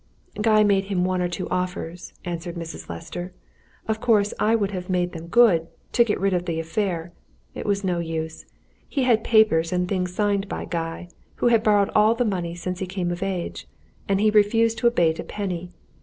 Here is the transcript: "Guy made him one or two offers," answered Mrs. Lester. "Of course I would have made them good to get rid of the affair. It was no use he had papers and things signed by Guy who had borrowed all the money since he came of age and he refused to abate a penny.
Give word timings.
"Guy 0.41 0.63
made 0.63 0.85
him 0.85 1.05
one 1.05 1.21
or 1.21 1.29
two 1.29 1.47
offers," 1.49 2.11
answered 2.25 2.55
Mrs. 2.55 2.89
Lester. 2.89 3.33
"Of 3.87 4.01
course 4.01 4.33
I 4.39 4.55
would 4.55 4.71
have 4.71 4.89
made 4.89 5.11
them 5.11 5.27
good 5.27 5.67
to 5.91 6.03
get 6.03 6.19
rid 6.19 6.33
of 6.33 6.45
the 6.47 6.59
affair. 6.59 7.11
It 7.53 7.67
was 7.67 7.83
no 7.83 7.99
use 7.99 8.47
he 8.89 9.03
had 9.03 9.23
papers 9.23 9.71
and 9.71 9.87
things 9.87 10.11
signed 10.11 10.49
by 10.49 10.65
Guy 10.65 11.09
who 11.35 11.49
had 11.49 11.61
borrowed 11.61 11.91
all 11.93 12.15
the 12.15 12.25
money 12.25 12.55
since 12.55 12.79
he 12.79 12.87
came 12.87 13.11
of 13.11 13.21
age 13.21 13.67
and 14.09 14.19
he 14.19 14.31
refused 14.31 14.79
to 14.79 14.87
abate 14.87 15.19
a 15.19 15.23
penny. 15.23 15.69